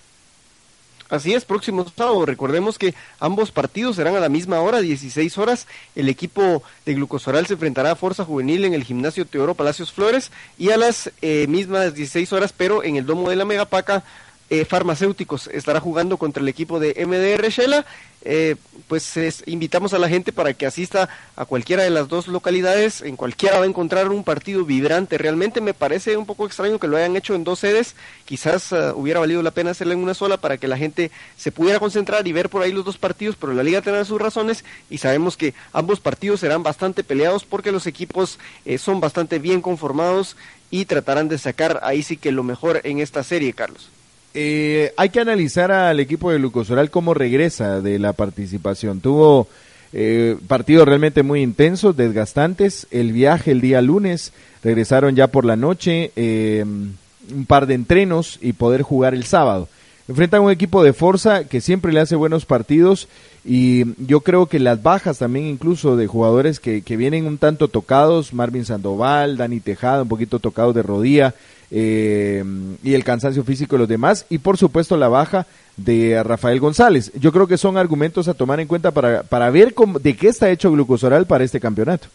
Así 1.12 1.34
es, 1.34 1.44
próximo 1.44 1.86
sábado. 1.94 2.26
Recordemos 2.26 2.80
que 2.80 2.96
ambos 3.20 3.52
partidos 3.52 3.98
serán 3.98 4.16
a 4.16 4.22
la 4.22 4.30
misma 4.30 4.62
hora, 4.62 4.80
16 4.80 5.38
horas. 5.38 5.68
El 5.94 6.08
equipo 6.08 6.64
de 6.86 6.94
Glucosoral 6.94 7.46
se 7.46 7.56
enfrentará 7.56 7.92
a 7.92 7.96
Forza 7.98 8.24
Juvenil 8.24 8.64
en 8.64 8.74
el 8.74 8.86
gimnasio 8.86 9.26
Teoro 9.26 9.54
Palacios 9.54 9.92
Flores 9.92 10.32
y 10.58 10.70
a 10.70 10.78
las 10.78 11.12
eh, 11.22 11.48
mismas 11.50 11.96
16 11.96 12.32
horas, 12.32 12.54
pero 12.56 12.82
en 12.82 12.96
el 12.96 13.06
domo 13.06 13.30
de 13.30 13.36
la 13.36 13.44
Megapaca, 13.44 14.06
eh, 14.52 14.66
farmacéuticos 14.66 15.48
estará 15.48 15.80
jugando 15.80 16.18
contra 16.18 16.44
el 16.44 16.50
equipo 16.50 16.78
de 16.78 17.06
MDR 17.08 17.48
Shela. 17.48 17.86
Eh, 18.24 18.58
pues 18.90 19.18
invitamos 19.46 19.94
a 19.94 19.98
la 19.98 20.10
gente 20.10 20.34
para 20.34 20.54
que 20.54 20.66
asista 20.66 21.08
a 21.38 21.46
cualquiera 21.46 21.84
de 21.84 21.90
las 21.90 22.10
dos 22.10 22.28
localidades. 22.28 23.02
En 23.02 23.16
cualquiera 23.16 23.60
va 23.60 23.64
a 23.64 23.68
encontrar 23.68 24.10
un 24.10 24.26
partido 24.26 24.66
vibrante. 24.66 25.18
Realmente 25.18 25.62
me 25.62 25.74
parece 25.74 26.18
un 26.18 26.26
poco 26.26 26.46
extraño 26.46 26.80
que 26.80 26.90
lo 26.90 26.98
hayan 26.98 27.16
hecho 27.16 27.34
en 27.34 27.46
dos 27.46 27.60
sedes. 27.60 27.96
Quizás 28.26 28.74
uh, 28.74 28.92
hubiera 28.94 29.22
valido 29.22 29.42
la 29.42 29.52
pena 29.52 29.72
hacerlo 29.72 29.94
en 29.94 30.04
una 30.04 30.14
sola 30.14 30.36
para 30.36 30.58
que 30.58 30.68
la 30.68 30.78
gente 30.78 31.12
se 31.38 31.54
pudiera 31.54 31.80
concentrar 31.80 32.28
y 32.28 32.34
ver 32.34 32.50
por 32.50 32.62
ahí 32.62 32.74
los 32.74 32.84
dos 32.84 32.98
partidos. 32.98 33.38
Pero 33.40 33.54
la 33.54 33.64
liga 33.64 33.82
tendrá 33.82 34.04
sus 34.04 34.20
razones 34.20 34.66
y 34.90 34.98
sabemos 34.98 35.38
que 35.38 35.54
ambos 35.72 36.02
partidos 36.02 36.42
serán 36.42 36.62
bastante 36.62 37.06
peleados 37.06 37.46
porque 37.46 37.72
los 37.72 37.88
equipos 37.88 38.38
eh, 38.66 38.78
son 38.78 39.00
bastante 39.00 39.40
bien 39.40 39.62
conformados 39.62 40.36
y 40.70 40.84
tratarán 40.84 41.30
de 41.30 41.38
sacar 41.38 41.80
ahí 41.84 42.04
sí 42.04 42.18
que 42.18 42.34
lo 42.34 42.44
mejor 42.44 42.82
en 42.84 43.00
esta 43.00 43.24
serie, 43.24 43.54
Carlos. 43.54 43.90
Eh, 44.34 44.94
hay 44.96 45.10
que 45.10 45.20
analizar 45.20 45.72
al 45.72 46.00
equipo 46.00 46.32
de 46.32 46.40
Lucosoral 46.40 46.90
cómo 46.90 47.14
regresa 47.14 47.82
de 47.82 48.00
la 48.00 48.14
participación. 48.14 49.02
Tuvo 49.02 49.48
eh, 49.94 50.38
partidos 50.48 50.88
realmente 50.88 51.24
muy 51.24 51.42
intensos, 51.42 51.98
desgastantes. 51.98 52.88
El 52.92 53.12
viaje 53.12 53.52
el 53.52 53.62
día 53.62 53.82
lunes, 53.82 54.32
regresaron 54.64 55.16
ya 55.16 55.28
por 55.28 55.44
la 55.44 55.56
noche, 55.56 56.12
eh, 56.16 56.64
un 56.64 57.46
par 57.46 57.68
de 57.68 57.74
entrenos 57.74 58.40
y 58.42 58.54
poder 58.54 58.84
jugar 58.84 59.14
el 59.14 59.26
sábado. 59.26 59.68
Enfrentan 60.08 60.42
un 60.42 60.52
equipo 60.52 60.84
de 60.84 60.94
fuerza 60.94 61.46
que 61.46 61.62
siempre 61.62 61.94
le 61.94 62.00
hace 62.00 62.16
buenos 62.16 62.46
partidos 62.46 63.08
y 63.46 63.86
yo 64.04 64.22
creo 64.22 64.48
que 64.48 64.60
las 64.60 64.82
bajas 64.82 65.20
también 65.20 65.46
incluso 65.46 65.96
de 65.96 66.08
jugadores 66.08 66.60
que, 66.60 66.82
que 66.82 66.98
vienen 66.98 67.26
un 67.26 67.38
tanto 67.38 67.68
tocados, 67.68 68.34
Marvin 68.34 68.66
Sandoval, 68.66 69.38
Dani 69.38 69.60
Tejada, 69.60 70.04
un 70.04 70.10
poquito 70.10 70.40
tocados 70.40 70.76
de 70.76 70.84
rodilla, 70.84 71.34
eh, 71.72 72.44
y 72.84 72.94
el 72.94 73.04
cansancio 73.04 73.44
físico 73.44 73.76
de 73.76 73.80
los 73.80 73.88
demás 73.88 74.26
y 74.30 74.40
por 74.40 74.58
supuesto 74.58 74.98
la 74.98 75.08
baja 75.08 75.48
de 75.78 76.22
Rafael 76.24 76.60
González. 76.60 77.12
Yo 77.16 77.32
creo 77.32 77.48
que 77.48 77.58
son 77.58 77.78
argumentos 77.78 78.28
a 78.28 78.34
tomar 78.34 78.60
en 78.60 78.68
cuenta 78.68 78.92
para, 78.92 79.24
para 79.24 79.50
ver 79.50 79.74
de 80.02 80.16
qué 80.16 80.28
está 80.28 80.50
hecho 80.50 80.72
Glucosoral 80.72 81.26
para 81.26 81.44
este 81.44 81.60
campeonato. 81.60 82.08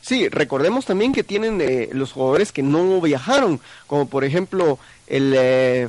Sí, 0.00 0.28
recordemos 0.28 0.86
también 0.86 1.12
que 1.12 1.22
tienen 1.22 1.60
eh, 1.60 1.90
los 1.92 2.12
jugadores 2.12 2.50
que 2.50 2.62
no 2.62 3.00
viajaron, 3.00 3.60
como 3.86 4.08
por 4.08 4.24
ejemplo 4.24 4.78
el 5.06 5.34
eh, 5.36 5.88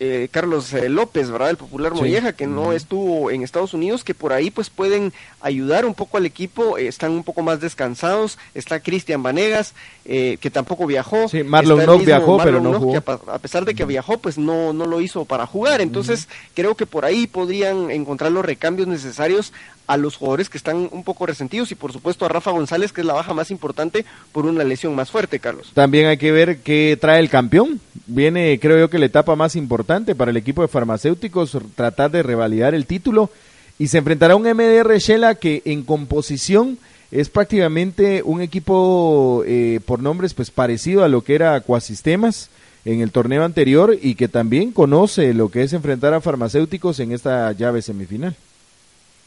eh, 0.00 0.28
Carlos 0.30 0.72
eh, 0.74 0.88
López, 0.88 1.30
¿verdad? 1.30 1.50
El 1.50 1.56
popular 1.56 1.94
Molleja, 1.94 2.34
que 2.34 2.46
no 2.46 2.72
estuvo 2.72 3.30
en 3.30 3.42
Estados 3.42 3.72
Unidos, 3.72 4.04
que 4.04 4.12
por 4.12 4.32
ahí 4.32 4.50
pues 4.50 4.68
pueden 4.68 5.12
ayudar 5.40 5.86
un 5.86 5.94
poco 5.94 6.18
al 6.18 6.26
equipo, 6.26 6.76
eh, 6.76 6.88
están 6.88 7.12
un 7.12 7.24
poco 7.24 7.42
más 7.42 7.60
descansados, 7.60 8.38
está 8.54 8.80
Cristian 8.80 9.22
Vanegas, 9.22 9.74
que 10.04 10.50
tampoco 10.52 10.86
viajó. 10.86 11.28
Sí, 11.28 11.42
Marlon 11.42 11.86
no 11.86 11.98
viajó, 11.98 12.38
pero 12.38 12.60
no 12.60 12.78
jugó. 12.78 12.96
a, 12.96 13.38
pesar 13.38 13.64
de 13.64 13.74
que 13.74 13.84
viajó, 13.84 14.18
pues 14.18 14.36
no, 14.36 14.72
no 14.72 14.84
lo 14.86 15.00
hizo 15.00 15.24
para 15.24 15.46
jugar, 15.46 15.80
entonces 15.80 16.28
creo 16.54 16.74
que 16.74 16.86
por 16.86 17.04
ahí 17.04 17.26
podrían 17.26 17.90
encontrar 17.90 18.32
los 18.32 18.44
recambios 18.44 18.88
necesarios 18.88 19.52
a 19.86 19.96
los 19.96 20.16
jugadores 20.16 20.48
que 20.48 20.58
están 20.58 20.88
un 20.90 21.04
poco 21.04 21.26
resentidos 21.26 21.72
y 21.72 21.74
por 21.74 21.92
supuesto 21.92 22.24
a 22.24 22.28
Rafa 22.28 22.50
González, 22.50 22.92
que 22.92 23.00
es 23.00 23.06
la 23.06 23.14
baja 23.14 23.34
más 23.34 23.50
importante 23.50 24.04
por 24.32 24.46
una 24.46 24.64
lesión 24.64 24.94
más 24.94 25.10
fuerte, 25.10 25.38
Carlos. 25.38 25.70
También 25.74 26.06
hay 26.06 26.16
que 26.16 26.32
ver 26.32 26.58
qué 26.58 26.96
trae 27.00 27.20
el 27.20 27.28
campeón. 27.28 27.80
Viene, 28.06 28.58
creo 28.60 28.78
yo, 28.78 28.90
que 28.90 28.98
la 28.98 29.06
etapa 29.06 29.36
más 29.36 29.56
importante 29.56 30.14
para 30.14 30.30
el 30.30 30.36
equipo 30.36 30.62
de 30.62 30.68
farmacéuticos, 30.68 31.56
tratar 31.74 32.10
de 32.10 32.22
revalidar 32.22 32.74
el 32.74 32.86
título 32.86 33.30
y 33.78 33.88
se 33.88 33.98
enfrentará 33.98 34.34
a 34.34 34.36
un 34.36 34.44
MDR 34.44 34.96
Shela 34.98 35.34
que 35.34 35.62
en 35.64 35.82
composición 35.82 36.78
es 37.10 37.28
prácticamente 37.28 38.22
un 38.24 38.40
equipo 38.40 39.44
eh, 39.46 39.80
por 39.84 40.00
nombres 40.00 40.34
pues 40.34 40.50
parecido 40.50 41.04
a 41.04 41.08
lo 41.08 41.22
que 41.22 41.34
era 41.34 41.54
Acuasistemas 41.54 42.48
en 42.84 43.00
el 43.00 43.12
torneo 43.12 43.44
anterior 43.44 43.96
y 44.00 44.14
que 44.14 44.28
también 44.28 44.72
conoce 44.72 45.34
lo 45.34 45.50
que 45.50 45.62
es 45.62 45.72
enfrentar 45.72 46.14
a 46.14 46.20
farmacéuticos 46.20 46.98
en 47.00 47.12
esta 47.12 47.52
llave 47.52 47.82
semifinal. 47.82 48.34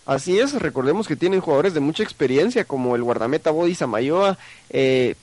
Así 0.06 0.40
es, 0.40 0.54
recordemos 0.62 1.08
que 1.08 1.16
tienen 1.16 1.42
jugadores 1.42 1.74
de 1.74 1.80
mucha 1.80 2.04
experiencia 2.04 2.64
como 2.66 2.96
el 2.96 3.02
guardameta 3.02 3.50
Bodi 3.50 3.74
Samayoa, 3.74 4.38
eh, 4.70 5.16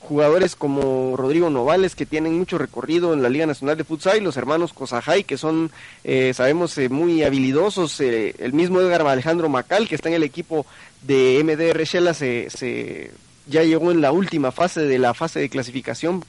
jugadores 0.00 0.56
como 0.56 1.16
Rodrigo 1.16 1.48
Novales 1.48 1.94
que 1.94 2.06
tienen 2.06 2.36
mucho 2.36 2.58
recorrido 2.58 3.12
en 3.12 3.22
la 3.22 3.28
Liga 3.28 3.46
Nacional 3.46 3.76
de 3.76 3.84
Futsal 3.84 4.24
los 4.24 4.36
hermanos 4.36 4.72
Cosajay 4.72 5.22
que 5.22 5.36
son, 5.36 5.70
eh, 6.02 6.32
sabemos, 6.34 6.76
eh, 6.78 6.88
muy 6.88 7.22
habilidosos, 7.22 8.00
el 8.00 8.52
mismo 8.52 8.80
Edgar 8.80 9.06
Alejandro 9.06 9.48
Macal 9.48 9.88
que 9.88 9.94
está 9.94 10.08
en 10.08 10.16
el 10.16 10.24
equipo 10.24 10.66
de 11.02 11.40
MDR 11.44 11.84
Shela 11.84 12.12
se, 12.12 12.50
se, 12.50 13.12
ya 13.46 13.62
llegó 13.62 13.92
en 13.92 14.00
la 14.00 14.10
última 14.10 14.50
fase 14.50 14.80
de 14.80 14.98
la 14.98 15.14
fase 15.14 15.38
de 15.38 15.50
clasificación 15.50 16.24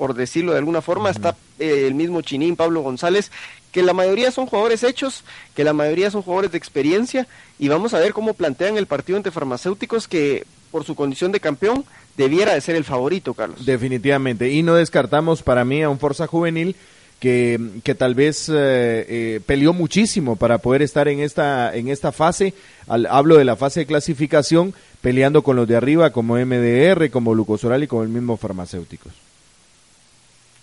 por 0.00 0.14
decirlo 0.14 0.52
de 0.52 0.58
alguna 0.58 0.80
forma, 0.80 1.10
está 1.10 1.36
el 1.58 1.94
mismo 1.94 2.22
Chinín, 2.22 2.56
Pablo 2.56 2.80
González, 2.80 3.30
que 3.72 3.82
la 3.82 3.92
mayoría 3.92 4.30
son 4.30 4.46
jugadores 4.46 4.82
hechos, 4.82 5.24
que 5.54 5.64
la 5.64 5.72
mayoría 5.72 6.10
son 6.10 6.22
jugadores 6.22 6.52
de 6.52 6.58
experiencia, 6.58 7.26
y 7.58 7.68
vamos 7.68 7.94
a 7.94 7.98
ver 7.98 8.12
cómo 8.12 8.34
plantean 8.34 8.76
el 8.76 8.86
partido 8.86 9.16
entre 9.16 9.32
farmacéuticos 9.32 10.08
que 10.08 10.44
por 10.70 10.84
su 10.84 10.94
condición 10.94 11.32
de 11.32 11.40
campeón 11.40 11.84
debiera 12.16 12.54
de 12.54 12.60
ser 12.60 12.76
el 12.76 12.84
favorito, 12.84 13.34
Carlos. 13.34 13.64
Definitivamente, 13.64 14.50
y 14.50 14.62
no 14.62 14.74
descartamos 14.74 15.42
para 15.42 15.64
mí 15.64 15.82
a 15.82 15.88
un 15.88 15.98
Forza 15.98 16.26
Juvenil 16.26 16.76
que, 17.18 17.60
que 17.84 17.94
tal 17.94 18.14
vez 18.14 18.48
eh, 18.48 18.54
eh, 18.54 19.40
peleó 19.44 19.72
muchísimo 19.72 20.36
para 20.36 20.58
poder 20.58 20.82
estar 20.82 21.06
en 21.08 21.20
esta, 21.20 21.74
en 21.74 21.88
esta 21.88 22.12
fase, 22.12 22.54
Al, 22.88 23.06
hablo 23.06 23.36
de 23.36 23.44
la 23.44 23.56
fase 23.56 23.80
de 23.80 23.86
clasificación, 23.86 24.74
peleando 25.00 25.42
con 25.42 25.56
los 25.56 25.68
de 25.68 25.76
arriba 25.76 26.10
como 26.10 26.36
MDR, 26.36 27.10
como 27.10 27.34
Lucosoral 27.34 27.82
y 27.82 27.86
como 27.86 28.02
el 28.02 28.08
mismo 28.08 28.36
farmacéuticos. 28.36 29.12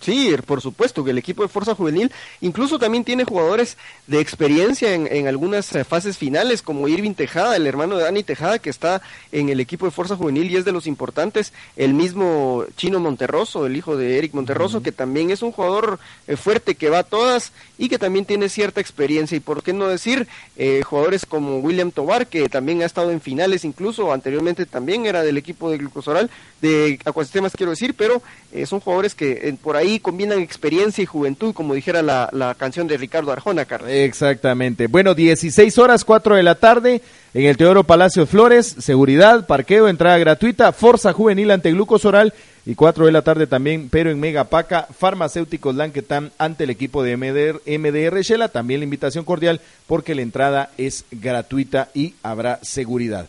Sí, 0.00 0.32
por 0.46 0.60
supuesto 0.60 1.02
que 1.02 1.10
el 1.10 1.18
equipo 1.18 1.42
de 1.42 1.48
Fuerza 1.48 1.74
Juvenil 1.74 2.12
incluso 2.40 2.78
también 2.78 3.02
tiene 3.02 3.24
jugadores 3.24 3.76
de 4.06 4.20
experiencia 4.20 4.94
en, 4.94 5.08
en, 5.10 5.26
algunas 5.26 5.74
eh, 5.74 5.84
fases 5.84 6.16
finales, 6.16 6.62
como 6.62 6.86
Irving 6.86 7.14
Tejada, 7.14 7.56
el 7.56 7.66
hermano 7.66 7.96
de 7.96 8.04
Dani 8.04 8.22
Tejada, 8.22 8.60
que 8.60 8.70
está 8.70 9.02
en 9.32 9.48
el 9.48 9.58
equipo 9.58 9.86
de 9.86 9.90
Fuerza 9.90 10.14
Juvenil 10.14 10.50
y 10.50 10.56
es 10.56 10.64
de 10.64 10.70
los 10.70 10.86
importantes. 10.86 11.52
El 11.76 11.94
mismo 11.94 12.64
Chino 12.76 13.00
Monterroso, 13.00 13.66
el 13.66 13.76
hijo 13.76 13.96
de 13.96 14.18
Eric 14.18 14.34
Monterroso, 14.34 14.82
que 14.82 14.92
también 14.92 15.30
es 15.30 15.42
un 15.42 15.50
jugador 15.50 15.98
eh, 16.28 16.36
fuerte 16.36 16.76
que 16.76 16.90
va 16.90 17.00
a 17.00 17.04
todas 17.04 17.52
y 17.76 17.88
que 17.88 17.98
también 17.98 18.24
tiene 18.24 18.48
cierta 18.48 18.80
experiencia. 18.80 19.36
Y 19.36 19.40
por 19.40 19.64
qué 19.64 19.72
no 19.72 19.88
decir, 19.88 20.28
eh, 20.56 20.82
jugadores 20.84 21.26
como 21.26 21.58
William 21.58 21.90
Tobar, 21.90 22.28
que 22.28 22.48
también 22.48 22.82
ha 22.82 22.86
estado 22.86 23.10
en 23.10 23.20
finales, 23.20 23.64
incluso 23.64 24.12
anteriormente 24.12 24.64
también 24.64 25.06
era 25.06 25.24
del 25.24 25.38
equipo 25.38 25.70
de 25.70 25.78
Glucosoral, 25.78 26.30
de 26.62 27.00
Acuasistemas 27.04 27.52
quiero 27.56 27.70
decir, 27.70 27.94
pero 27.94 28.22
son 28.66 28.80
jugadores 28.80 29.14
que 29.14 29.56
por 29.62 29.76
ahí 29.76 29.87
combinan 30.00 30.40
experiencia 30.40 31.02
y 31.02 31.06
juventud, 31.06 31.54
como 31.54 31.74
dijera 31.74 32.02
la, 32.02 32.28
la 32.32 32.54
canción 32.54 32.86
de 32.86 32.96
Ricardo 32.96 33.32
Arjona, 33.32 33.64
Carlos. 33.64 33.90
Exactamente. 33.90 34.86
Bueno, 34.86 35.14
16 35.14 35.78
horas, 35.78 36.04
4 36.04 36.36
de 36.36 36.42
la 36.42 36.54
tarde, 36.54 37.00
en 37.34 37.44
el 37.46 37.56
Teodoro 37.56 37.84
Palacio 37.84 38.26
Flores, 38.26 38.76
seguridad, 38.78 39.46
parqueo, 39.46 39.88
entrada 39.88 40.18
gratuita, 40.18 40.72
Forza 40.72 41.12
Juvenil 41.12 41.50
ante 41.50 41.72
Glucosoral 41.72 42.34
y 42.66 42.74
4 42.74 43.06
de 43.06 43.12
la 43.12 43.22
tarde 43.22 43.46
también, 43.46 43.88
pero 43.90 44.10
en 44.10 44.20
Megapaca, 44.20 44.86
Farmacéuticos 44.98 45.74
Lanquetán 45.74 46.32
ante 46.36 46.64
el 46.64 46.70
equipo 46.70 47.02
de 47.02 47.16
MDR, 47.16 47.62
MDR 47.66 48.20
Shela, 48.20 48.48
también 48.48 48.80
la 48.80 48.84
invitación 48.84 49.24
cordial 49.24 49.60
porque 49.86 50.14
la 50.14 50.22
entrada 50.22 50.70
es 50.76 51.04
gratuita 51.10 51.88
y 51.94 52.14
habrá 52.22 52.58
seguridad. 52.62 53.26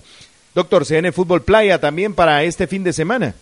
Doctor, 0.56 0.86
CN 0.86 1.13
Fútbol 1.13 1.44
Playa 1.44 1.80
también 1.80 2.13
para 2.13 2.44
este 2.44 2.68
fin 2.68 2.84
de 2.84 2.92
semana. 2.92 3.34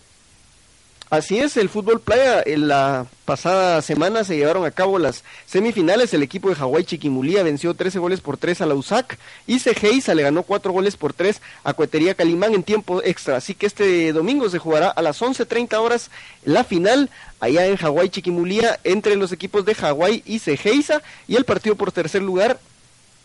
Así 1.10 1.38
es, 1.38 1.56
el 1.56 1.70
fútbol 1.70 2.00
playa, 2.00 2.42
en 2.44 2.68
la 2.68 3.06
pasada 3.24 3.80
semana 3.80 4.24
se 4.24 4.36
llevaron 4.36 4.66
a 4.66 4.70
cabo 4.70 4.98
las 4.98 5.24
semifinales, 5.46 6.12
el 6.12 6.22
equipo 6.22 6.50
de 6.50 6.54
Hawái 6.54 6.84
Chiquimulía 6.84 7.42
venció 7.42 7.72
13 7.72 7.98
goles 7.98 8.20
por 8.20 8.36
3 8.36 8.60
a 8.60 8.66
la 8.66 8.74
USAC 8.74 9.18
y 9.46 9.58
Cejeiza 9.58 10.14
le 10.14 10.22
ganó 10.22 10.42
4 10.42 10.70
goles 10.70 10.98
por 10.98 11.14
3 11.14 11.40
a 11.64 11.72
Cuetería 11.72 12.14
Calimán 12.14 12.52
en 12.52 12.62
tiempo 12.62 13.02
extra, 13.02 13.36
así 13.36 13.54
que 13.54 13.64
este 13.64 14.12
domingo 14.12 14.50
se 14.50 14.58
jugará 14.58 14.88
a 14.90 15.00
las 15.00 15.22
11.30 15.22 15.78
horas 15.78 16.10
la 16.44 16.62
final 16.62 17.08
allá 17.40 17.66
en 17.66 17.76
Hawái 17.76 18.10
Chiquimulía 18.10 18.78
entre 18.84 19.16
los 19.16 19.32
equipos 19.32 19.64
de 19.64 19.74
Hawái 19.74 20.22
y 20.26 20.40
Cejeiza 20.40 21.00
y 21.26 21.36
el 21.36 21.46
partido 21.46 21.74
por 21.74 21.90
tercer 21.90 22.20
lugar 22.20 22.58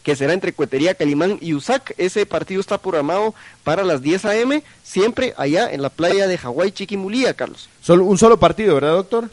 que 0.04 0.16
será 0.16 0.34
entre 0.34 0.54
Cuetería, 0.54 0.96
Calimán 0.96 1.38
y 1.42 1.54
Usac. 1.54 1.94
Ese 1.98 2.26
partido 2.26 2.62
está 2.62 2.78
programado 2.78 3.34
para 3.64 3.84
las 3.84 4.02
10 4.02 4.26
a.m., 4.26 4.64
siempre 4.84 5.34
allá 5.38 5.72
en 5.72 5.82
la 5.82 5.90
playa 5.90 6.28
de 6.28 6.38
Hawái, 6.38 6.72
Chiquimulía, 6.72 7.34
Carlos. 7.34 7.70
Solo, 7.82 8.04
un 8.06 8.18
solo 8.18 8.38
partido, 8.38 8.76
¿verdad, 8.76 8.94
doctor? 8.94 9.30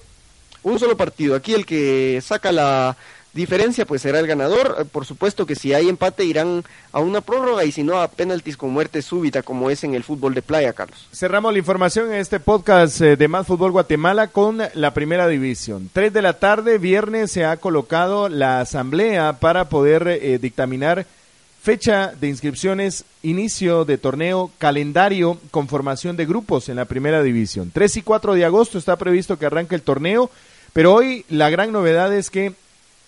Un 0.62 0.78
solo 0.78 0.96
partido. 0.96 1.34
Aquí 1.34 1.54
el 1.54 1.66
que 1.66 2.22
saca 2.24 2.52
la 2.52 2.96
diferencia 3.32 3.84
pues 3.84 4.02
será 4.02 4.18
el 4.18 4.26
ganador. 4.26 4.76
Eh, 4.78 4.84
por 4.84 5.06
supuesto 5.06 5.46
que 5.46 5.54
si 5.54 5.72
hay 5.72 5.88
empate 5.88 6.24
irán 6.24 6.64
a 6.92 7.00
una 7.00 7.20
prórroga 7.20 7.64
y 7.64 7.72
si 7.72 7.82
no 7.82 8.00
a 8.00 8.08
penaltis 8.08 8.56
con 8.56 8.70
muerte 8.70 9.02
súbita 9.02 9.42
como 9.42 9.70
es 9.70 9.84
en 9.84 9.94
el 9.94 10.04
fútbol 10.04 10.34
de 10.34 10.42
playa, 10.42 10.72
Carlos. 10.72 11.06
Cerramos 11.12 11.52
la 11.52 11.58
información 11.58 12.12
en 12.12 12.18
este 12.18 12.40
podcast 12.40 13.00
eh, 13.00 13.16
de 13.16 13.28
Más 13.28 13.46
Fútbol 13.46 13.72
Guatemala 13.72 14.28
con 14.28 14.58
la 14.74 14.94
primera 14.94 15.28
división. 15.28 15.90
Tres 15.92 16.12
de 16.12 16.22
la 16.22 16.34
tarde, 16.34 16.78
viernes, 16.78 17.30
se 17.30 17.44
ha 17.44 17.56
colocado 17.56 18.28
la 18.28 18.60
asamblea 18.60 19.34
para 19.34 19.68
poder 19.68 20.08
eh, 20.08 20.38
dictaminar 20.38 21.06
fecha 21.60 22.14
de 22.18 22.28
inscripciones, 22.28 23.04
inicio 23.22 23.84
de 23.84 23.98
torneo, 23.98 24.50
calendario, 24.58 25.38
conformación 25.50 26.16
de 26.16 26.24
grupos 26.24 26.70
en 26.70 26.76
la 26.76 26.86
primera 26.86 27.22
división. 27.22 27.70
3 27.72 27.98
y 27.98 28.02
4 28.02 28.34
de 28.34 28.44
agosto 28.46 28.78
está 28.78 28.96
previsto 28.96 29.38
que 29.38 29.44
arranque 29.44 29.74
el 29.74 29.82
torneo, 29.82 30.30
pero 30.72 30.94
hoy 30.94 31.26
la 31.28 31.50
gran 31.50 31.70
novedad 31.70 32.14
es 32.14 32.30
que 32.30 32.54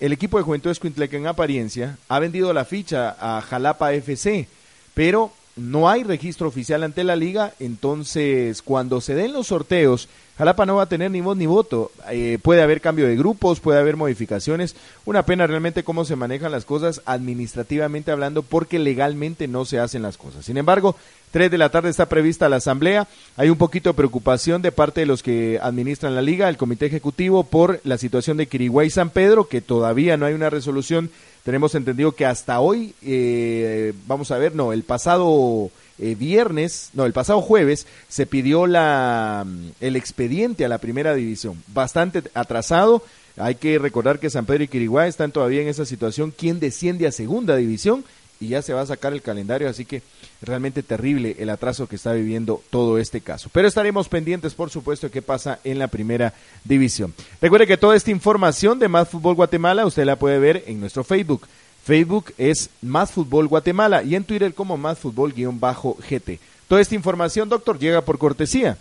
el 0.03 0.13
equipo 0.13 0.37
de 0.37 0.43
Juventud 0.43 0.73
Escuintleca 0.73 1.17
en 1.17 1.29
apariencia 1.29 1.97
ha 2.09 2.19
vendido 2.19 2.53
la 2.53 2.65
ficha 2.65 3.15
a 3.21 3.41
Jalapa 3.41 3.93
FC, 3.93 4.49
pero 4.95 5.33
no 5.57 5.89
hay 5.89 6.03
registro 6.03 6.49
oficial 6.49 6.83
ante 6.83 7.05
la 7.05 7.17
liga, 7.17 7.53
entonces 7.61 8.63
cuando 8.63 9.01
se 9.01 9.15
den 9.15 9.33
los 9.33 9.49
sorteos, 9.49 10.09
Jalapa 10.39 10.65
no 10.65 10.77
va 10.77 10.85
a 10.85 10.89
tener 10.89 11.11
ni 11.11 11.21
voz 11.21 11.37
ni 11.37 11.45
voto. 11.45 11.93
Eh, 12.11 12.39
puede 12.41 12.63
haber 12.63 12.81
cambio 12.81 13.07
de 13.07 13.17
grupos, 13.17 13.61
puede 13.61 13.79
haber 13.79 13.97
modificaciones. 13.97 14.75
Una 15.05 15.25
pena 15.25 15.47
realmente 15.47 15.85
cómo 15.85 16.07
se 16.07 16.17
manejan 16.17 16.51
las 16.51 16.65
cosas 16.65 17.03
administrativamente 17.05 18.11
hablando, 18.11 18.43
porque 18.43 18.79
legalmente 18.79 19.47
no 19.47 19.67
se 19.67 19.79
hacen 19.79 20.01
las 20.01 20.17
cosas. 20.17 20.47
Sin 20.47 20.57
embargo, 20.57 20.97
tres 21.33 21.51
de 21.51 21.59
la 21.59 21.69
tarde 21.69 21.91
está 21.91 22.07
prevista 22.07 22.49
la 22.49 22.57
asamblea. 22.57 23.07
Hay 23.37 23.51
un 23.51 23.59
poquito 23.59 23.91
de 23.91 23.95
preocupación 23.95 24.63
de 24.63 24.73
parte 24.73 25.01
de 25.01 25.07
los 25.07 25.23
que 25.23 25.61
administran 25.63 26.15
la 26.15 26.23
liga, 26.23 26.49
el 26.49 26.57
comité 26.57 26.87
ejecutivo, 26.87 27.45
por 27.45 27.81
la 27.85 27.99
situación 27.99 28.39
de 28.39 28.47
Quiriguay 28.47 28.89
San 28.89 29.11
Pedro, 29.11 29.49
que 29.49 29.61
todavía 29.61 30.17
no 30.17 30.25
hay 30.25 30.33
una 30.33 30.49
resolución 30.49 31.11
tenemos 31.45 31.75
entendido 31.75 32.13
que 32.13 32.27
hasta 32.27 32.61
hoy, 32.61 32.95
eh, 33.03 33.93
vamos 34.07 34.31
a 34.31 34.39
ver, 34.39 34.55
no, 34.55 34.73
el 34.73 34.85
pasado 34.85 35.71
eh, 35.99 36.15
viernes, 36.15 36.91
no, 36.95 37.05
el 37.05 37.13
pasado 37.13 37.41
jueves 37.41 37.87
se 38.09 38.27
pidió 38.27 38.67
la, 38.67 39.45
mm, 39.47 39.71
el 39.81 39.97
expediente 39.97 40.65
a 40.65 40.69
la 40.69 40.79
primera 40.79 41.15
división, 41.15 41.63
bastante 41.69 42.23
atrasado. 42.35 43.03
Hay 43.37 43.55
que 43.55 43.79
recordar 43.79 44.19
que 44.19 44.31
San 44.31 44.47
Pedro 44.47 44.65
y 44.65 44.69
Quiriguá 44.69 45.07
están 45.07 45.33
todavía 45.33 45.63
en 45.63 45.69
esa 45.69 45.87
situación. 45.87 46.35
¿Quién 46.37 46.61
desciende 46.61 47.07
a 47.07 47.13
segunda 47.13 47.57
división? 47.57 48.05
Y 48.43 48.49
ya 48.49 48.61
se 48.61 48.73
va 48.73 48.81
a 48.81 48.87
sacar 48.87 49.13
el 49.13 49.23
calendario, 49.23 49.69
así 49.69 49.85
que 49.85 50.03
realmente 50.41 50.83
terrible 50.83 51.37
el 51.39 51.49
atraso 51.49 51.87
que 51.87 51.95
está 51.95 52.13
viviendo 52.13 52.61
todo 52.71 52.99
este 52.99 53.21
caso. 53.21 53.49
Pero 53.53 53.69
estaremos 53.69 54.09
pendientes, 54.09 54.55
por 54.55 54.69
supuesto, 54.69 55.07
de 55.07 55.13
qué 55.13 55.23
pasa 55.23 55.61
en 55.63 55.79
la 55.79 55.87
primera 55.87 56.35
división. 56.65 57.15
Recuerde 57.41 57.69
que 57.69 57.77
toda 57.77 57.95
esta 57.95 58.11
información 58.11 58.81
de 58.81 58.89
Más 58.89 59.09
Fútbol 59.09 59.37
Guatemala 59.37 59.87
usted 59.87 60.05
la 60.05 60.17
puede 60.17 60.41
ver 60.41 60.65
en 60.67 60.81
nuestro 60.81 61.05
Facebook. 61.05 61.47
Facebook 61.85 62.35
es 62.37 62.69
Más 62.81 63.13
Fútbol 63.13 63.47
Guatemala 63.47 64.03
y 64.03 64.17
en 64.17 64.25
Twitter 64.25 64.53
como 64.55 64.77
Más 64.77 64.99
Fútbol-GT. 64.99 66.41
Toda 66.67 66.81
esta 66.81 66.95
información, 66.97 67.49
doctor, 67.49 67.79
llega 67.79 68.01
por 68.01 68.19
cortesía. 68.19 68.77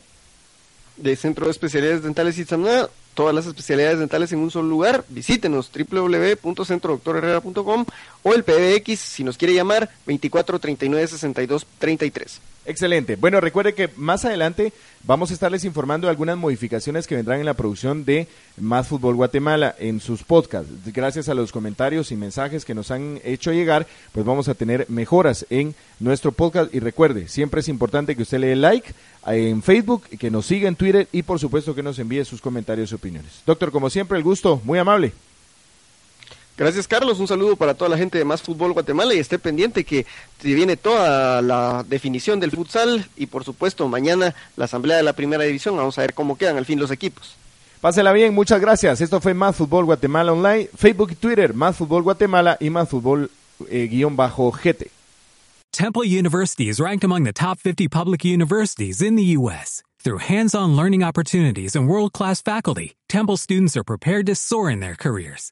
De 0.98 1.16
Centro 1.16 1.46
de 1.46 1.52
Especialidades 1.52 2.02
Dentales 2.02 2.38
y 2.40 2.46
Sanidad 2.46 2.90
todas 3.14 3.36
las 3.36 3.46
especialidades 3.46 4.00
dentales 4.00 4.32
en 4.32 4.40
un 4.40 4.50
solo 4.52 4.70
lugar, 4.70 5.04
visítenos 5.10 5.70
www.centrodoctorherrera.com 5.72 7.86
o 8.24 8.34
el 8.34 8.44
PBX 8.44 9.00
si 9.00 9.24
nos 9.24 9.38
quiere 9.38 9.54
llamar 9.54 9.90
24 10.06 10.60
39 10.60 11.08
62 11.08 11.66
33. 11.80 12.42
Excelente. 12.66 13.16
Bueno, 13.16 13.42
recuerde 13.42 13.74
que 13.74 13.90
más 13.96 14.24
adelante 14.24 14.72
vamos 15.04 15.32
a 15.32 15.34
estarles 15.34 15.66
informando 15.66 16.06
de 16.06 16.12
algunas 16.12 16.38
modificaciones 16.38 17.08
que 17.08 17.16
vendrán 17.16 17.40
en 17.40 17.48
la 17.48 17.56
producción 17.56 18.06
de 18.06 18.28
Más 18.58 18.88
Fútbol 18.88 19.16
Guatemala 19.16 19.76
en 19.80 20.00
sus 20.00 20.24
podcasts. 20.24 20.72
Gracias 20.94 21.28
a 21.28 21.34
los 21.34 21.52
comentarios 21.52 22.12
y 22.12 22.16
mensajes 22.16 22.64
que 22.64 22.76
nos 22.76 22.92
han 22.92 23.20
hecho 23.24 23.52
llegar, 23.52 23.88
pues 24.12 24.26
vamos 24.26 24.48
a 24.48 24.54
tener 24.54 24.86
mejoras 24.90 25.48
en 25.50 25.74
nuestro 26.00 26.32
podcast. 26.34 26.74
Y 26.74 26.80
recuerde, 26.80 27.28
siempre 27.28 27.62
es 27.62 27.68
importante 27.68 28.16
que 28.16 28.22
usted 28.22 28.40
le 28.40 28.48
dé 28.48 28.56
like 28.56 28.94
en 29.26 29.64
Facebook, 29.64 30.04
que 30.20 30.30
nos 30.30 30.46
siga 30.46 30.68
en 30.68 30.76
Twitter 30.76 31.08
y 31.12 31.24
por 31.24 31.40
supuesto 31.40 31.74
que 31.74 31.82
nos 31.82 31.98
envíe 31.98 32.24
sus 32.26 32.42
comentarios 32.42 32.92
y 32.92 32.96
opiniones. 32.96 33.42
Doctor, 33.46 33.72
como 33.72 33.90
siempre, 33.90 34.20
el 34.20 34.24
gusto, 34.24 34.62
muy 34.64 34.78
amable. 34.78 35.14
Gracias, 36.62 36.88
Carlos. 36.88 37.20
Un 37.20 37.28
saludo 37.28 37.56
para 37.56 37.74
toda 37.74 37.90
la 37.90 37.98
gente 37.98 38.20
de 38.20 38.24
Más 38.24 38.44
Fútbol 38.44 38.74
Guatemala 38.74 39.16
y 39.16 39.18
esté 39.18 39.40
pendiente 39.40 39.84
que 39.84 40.06
viene 40.44 40.78
toda 40.78 41.42
la 41.42 41.84
definición 41.90 42.40
del 42.40 42.52
futsal 42.52 43.10
y, 43.18 43.26
por 43.26 43.44
supuesto, 43.44 43.88
mañana 43.88 44.36
la 44.58 44.66
asamblea 44.66 44.98
de 44.98 45.02
la 45.02 45.14
primera 45.14 45.44
división. 45.44 45.76
Vamos 45.76 45.98
a 45.98 46.02
ver 46.02 46.14
cómo 46.14 46.38
quedan 46.38 46.58
al 46.58 46.68
fin 46.68 46.80
los 46.80 46.92
equipos. 46.92 47.36
Pásela 47.82 48.14
bien, 48.14 48.36
muchas 48.36 48.62
gracias. 48.62 49.02
Esto 49.02 49.20
fue 49.20 49.34
Más 49.34 49.56
Fútbol 49.56 49.86
Guatemala 49.86 50.34
Online, 50.34 50.70
Facebook 50.78 51.14
y 51.14 51.16
Twitter, 51.16 51.56
Más 51.56 51.78
Fútbol 51.78 52.04
Guatemala 52.04 52.58
y 52.60 52.70
Más 52.70 52.88
Fútbol 52.88 53.32
eh, 53.68 53.88
guion 53.90 54.16
bajo 54.16 54.52
GT. 54.52 54.92
Temple 55.72 56.04
University 56.04 56.70
is 56.70 56.80
ranked 56.80 57.04
among 57.04 57.24
the 57.24 57.34
top 57.34 57.58
50 57.58 57.88
public 57.88 58.24
universities 58.24 59.02
in 59.02 59.16
the 59.16 59.36
U.S. 59.36 59.82
Through 59.98 60.20
hands-on 60.20 60.76
learning 60.76 61.04
opportunities 61.04 61.76
and 61.76 61.88
world-class 61.88 62.44
faculty, 62.44 62.98
Temple 63.10 63.38
students 63.38 63.76
are 63.76 63.84
prepared 63.84 64.28
to 64.28 64.36
soar 64.36 64.70
in 64.70 64.80
their 64.80 64.96
careers. 64.96 65.52